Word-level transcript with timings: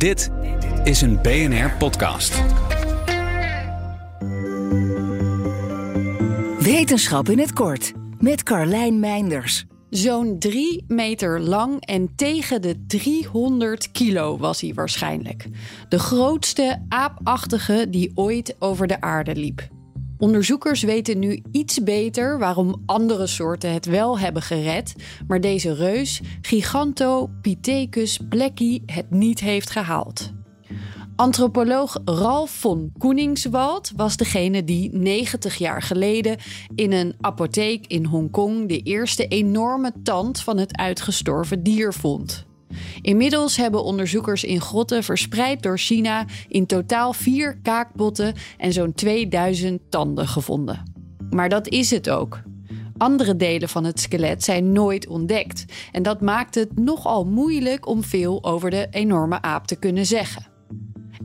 Dit 0.00 0.30
is 0.84 1.00
een 1.00 1.22
BNR-podcast. 1.22 2.42
Wetenschap 6.58 7.28
in 7.28 7.38
het 7.38 7.52
kort 7.52 7.92
met 8.18 8.42
Carlijn 8.42 9.00
Meinders. 9.00 9.64
Zo'n 9.90 10.38
3 10.38 10.84
meter 10.88 11.40
lang 11.40 11.86
en 11.86 12.14
tegen 12.16 12.62
de 12.62 12.84
300 12.86 13.90
kilo 13.90 14.38
was 14.38 14.60
hij 14.60 14.74
waarschijnlijk. 14.74 15.46
De 15.88 15.98
grootste 15.98 16.84
aapachtige 16.88 17.86
die 17.90 18.12
ooit 18.14 18.56
over 18.58 18.86
de 18.86 19.00
aarde 19.00 19.34
liep. 19.34 19.68
Onderzoekers 20.20 20.82
weten 20.82 21.18
nu 21.18 21.42
iets 21.52 21.82
beter 21.82 22.38
waarom 22.38 22.82
andere 22.86 23.26
soorten 23.26 23.72
het 23.72 23.86
wel 23.86 24.18
hebben 24.18 24.42
gered, 24.42 24.94
maar 25.26 25.40
deze 25.40 25.74
reus, 25.74 26.20
Gigantopithecus 26.40 28.18
blackie, 28.28 28.82
het 28.86 29.10
niet 29.10 29.40
heeft 29.40 29.70
gehaald. 29.70 30.32
Antropoloog 31.16 32.00
Ralf 32.04 32.50
von 32.50 32.92
Koeningswald 32.98 33.92
was 33.96 34.16
degene 34.16 34.64
die 34.64 34.90
90 34.92 35.56
jaar 35.56 35.82
geleden 35.82 36.36
in 36.74 36.92
een 36.92 37.14
apotheek 37.20 37.86
in 37.86 38.04
Hongkong 38.04 38.68
de 38.68 38.78
eerste 38.78 39.26
enorme 39.26 39.92
tand 40.02 40.40
van 40.40 40.58
het 40.58 40.76
uitgestorven 40.76 41.62
dier 41.62 41.92
vond. 41.92 42.48
Inmiddels 43.02 43.56
hebben 43.56 43.84
onderzoekers 43.84 44.44
in 44.44 44.60
grotten 44.60 45.04
verspreid 45.04 45.62
door 45.62 45.78
China 45.78 46.24
in 46.48 46.66
totaal 46.66 47.12
vier 47.12 47.58
kaakbotten 47.62 48.34
en 48.58 48.72
zo'n 48.72 48.94
2000 48.94 49.80
tanden 49.88 50.28
gevonden. 50.28 50.82
Maar 51.30 51.48
dat 51.48 51.68
is 51.68 51.90
het 51.90 52.10
ook. 52.10 52.40
Andere 52.96 53.36
delen 53.36 53.68
van 53.68 53.84
het 53.84 54.00
skelet 54.00 54.44
zijn 54.44 54.72
nooit 54.72 55.06
ontdekt 55.06 55.64
en 55.92 56.02
dat 56.02 56.20
maakt 56.20 56.54
het 56.54 56.78
nogal 56.78 57.24
moeilijk 57.24 57.86
om 57.86 58.04
veel 58.04 58.44
over 58.44 58.70
de 58.70 58.86
enorme 58.90 59.42
aap 59.42 59.66
te 59.66 59.76
kunnen 59.76 60.06
zeggen. 60.06 60.46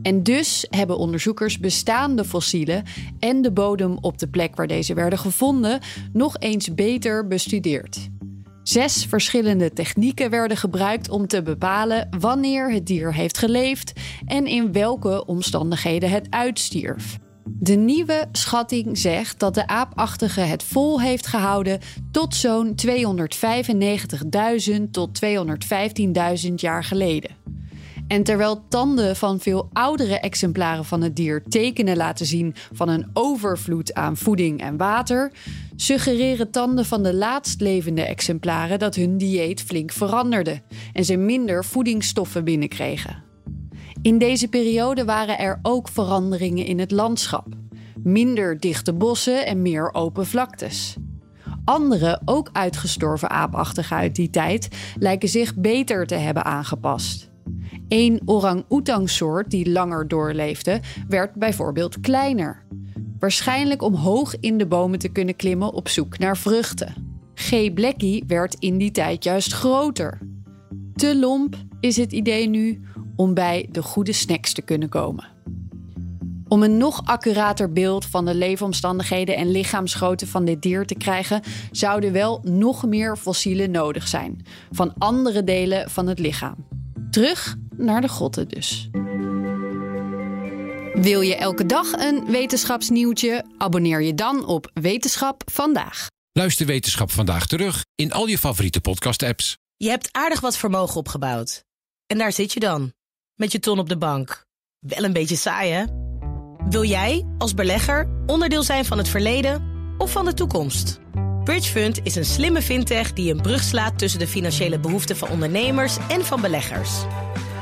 En 0.02 0.22
dus 0.22 0.66
hebben 0.70 0.98
onderzoekers 0.98 1.58
bestaande 1.58 2.24
fossielen 2.24 2.84
en 3.18 3.42
de 3.42 3.52
bodem 3.52 3.98
op 4.00 4.18
de 4.18 4.28
plek 4.28 4.56
waar 4.56 4.66
deze 4.66 4.94
werden 4.94 5.18
gevonden 5.18 5.80
nog 6.12 6.36
eens 6.38 6.74
beter 6.74 7.26
bestudeerd. 7.26 8.08
Zes 8.68 9.04
verschillende 9.04 9.72
technieken 9.72 10.30
werden 10.30 10.56
gebruikt 10.56 11.08
om 11.08 11.26
te 11.26 11.42
bepalen 11.42 12.08
wanneer 12.18 12.72
het 12.72 12.86
dier 12.86 13.14
heeft 13.14 13.38
geleefd 13.38 13.92
en 14.24 14.46
in 14.46 14.72
welke 14.72 15.24
omstandigheden 15.26 16.10
het 16.10 16.26
uitstierf. 16.30 17.18
De 17.44 17.74
nieuwe 17.74 18.28
schatting 18.32 18.98
zegt 18.98 19.38
dat 19.38 19.54
de 19.54 19.66
aapachtige 19.66 20.40
het 20.40 20.62
vol 20.62 21.00
heeft 21.00 21.26
gehouden 21.26 21.80
tot 22.10 22.34
zo'n 22.34 22.74
295.000 24.76 24.82
tot 24.90 25.20
215.000 25.24 26.54
jaar 26.54 26.84
geleden. 26.84 27.30
En 28.06 28.22
terwijl 28.22 28.64
tanden 28.68 29.16
van 29.16 29.40
veel 29.40 29.68
oudere 29.72 30.18
exemplaren 30.20 30.84
van 30.84 31.02
het 31.02 31.16
dier 31.16 31.42
tekenen 31.42 31.96
laten 31.96 32.26
zien 32.26 32.54
van 32.72 32.88
een 32.88 33.10
overvloed 33.12 33.94
aan 33.94 34.16
voeding 34.16 34.60
en 34.60 34.76
water, 34.76 35.32
suggereren 35.76 36.50
tanden 36.50 36.84
van 36.84 37.02
de 37.02 37.14
laatst 37.14 37.60
levende 37.60 38.02
exemplaren 38.02 38.78
dat 38.78 38.94
hun 38.94 39.18
dieet 39.18 39.62
flink 39.62 39.92
veranderde 39.92 40.62
en 40.92 41.04
ze 41.04 41.16
minder 41.16 41.64
voedingsstoffen 41.64 42.44
binnenkregen. 42.44 43.24
In 44.02 44.18
deze 44.18 44.48
periode 44.48 45.04
waren 45.04 45.38
er 45.38 45.58
ook 45.62 45.88
veranderingen 45.88 46.64
in 46.64 46.78
het 46.78 46.90
landschap. 46.90 47.46
Minder 48.02 48.60
dichte 48.60 48.92
bossen 48.92 49.46
en 49.46 49.62
meer 49.62 49.94
open 49.94 50.26
vlaktes. 50.26 50.96
Andere, 51.64 52.20
ook 52.24 52.50
uitgestorven 52.52 53.30
aapachtigen 53.30 53.96
uit 53.96 54.14
die 54.14 54.30
tijd, 54.30 54.68
lijken 54.98 55.28
zich 55.28 55.54
beter 55.54 56.06
te 56.06 56.14
hebben 56.14 56.44
aangepast. 56.44 57.34
Een 57.88 58.20
orang-oetang-soort 58.24 59.50
die 59.50 59.70
langer 59.70 60.08
doorleefde, 60.08 60.80
werd 61.08 61.34
bijvoorbeeld 61.34 62.00
kleiner. 62.00 62.64
Waarschijnlijk 63.18 63.82
om 63.82 63.94
hoog 63.94 64.40
in 64.40 64.58
de 64.58 64.66
bomen 64.66 64.98
te 64.98 65.08
kunnen 65.08 65.36
klimmen 65.36 65.72
op 65.72 65.88
zoek 65.88 66.18
naar 66.18 66.36
vruchten. 66.36 66.94
G. 67.34 67.72
blackie 67.74 68.24
werd 68.26 68.56
in 68.58 68.78
die 68.78 68.90
tijd 68.90 69.24
juist 69.24 69.52
groter. 69.52 70.18
Te 70.94 71.18
lomp 71.18 71.56
is 71.80 71.96
het 71.96 72.12
idee 72.12 72.48
nu 72.48 72.80
om 73.16 73.34
bij 73.34 73.68
de 73.72 73.82
goede 73.82 74.12
snacks 74.12 74.52
te 74.52 74.62
kunnen 74.62 74.88
komen. 74.88 75.28
Om 76.48 76.62
een 76.62 76.76
nog 76.76 77.02
accurater 77.04 77.72
beeld 77.72 78.04
van 78.04 78.24
de 78.24 78.34
leefomstandigheden 78.34 79.36
en 79.36 79.50
lichaamsgrootte 79.50 80.26
van 80.26 80.44
dit 80.44 80.62
dier 80.62 80.86
te 80.86 80.94
krijgen, 80.94 81.42
zouden 81.70 82.12
wel 82.12 82.40
nog 82.42 82.86
meer 82.86 83.16
fossielen 83.16 83.70
nodig 83.70 84.08
zijn 84.08 84.46
van 84.70 84.94
andere 84.98 85.44
delen 85.44 85.90
van 85.90 86.06
het 86.06 86.18
lichaam. 86.18 86.66
Terug 87.10 87.56
naar 87.76 88.00
de 88.00 88.08
grotten 88.08 88.48
dus. 88.48 88.88
Wil 90.92 91.20
je 91.20 91.36
elke 91.36 91.66
dag 91.66 91.92
een 91.92 92.24
wetenschapsnieuwtje? 92.30 93.44
Abonneer 93.58 94.02
je 94.02 94.14
dan 94.14 94.46
op 94.46 94.70
Wetenschap 94.74 95.42
vandaag. 95.52 96.06
Luister 96.32 96.66
Wetenschap 96.66 97.10
vandaag 97.10 97.46
terug 97.46 97.84
in 97.94 98.12
al 98.12 98.26
je 98.26 98.38
favoriete 98.38 98.80
podcast-apps. 98.80 99.56
Je 99.76 99.88
hebt 99.88 100.08
aardig 100.12 100.40
wat 100.40 100.56
vermogen 100.56 100.96
opgebouwd. 100.96 101.64
En 102.06 102.18
daar 102.18 102.32
zit 102.32 102.52
je 102.52 102.60
dan, 102.60 102.92
met 103.34 103.52
je 103.52 103.58
ton 103.58 103.78
op 103.78 103.88
de 103.88 103.96
bank. 103.96 104.44
Wel 104.78 105.04
een 105.04 105.12
beetje 105.12 105.36
saai, 105.36 105.70
hè? 105.70 105.84
Wil 106.68 106.84
jij, 106.84 107.26
als 107.38 107.54
belegger, 107.54 108.08
onderdeel 108.26 108.62
zijn 108.62 108.84
van 108.84 108.98
het 108.98 109.08
verleden 109.08 109.74
of 109.98 110.10
van 110.12 110.24
de 110.24 110.34
toekomst? 110.34 111.00
Bridgefund 111.44 112.00
is 112.02 112.16
een 112.16 112.24
slimme 112.24 112.62
fintech 112.62 113.12
die 113.12 113.32
een 113.32 113.40
brug 113.40 113.62
slaat 113.62 113.98
tussen 113.98 114.18
de 114.18 114.26
financiële 114.26 114.78
behoeften 114.78 115.16
van 115.16 115.28
ondernemers 115.28 115.96
en 116.08 116.24
van 116.24 116.40
beleggers. 116.40 116.90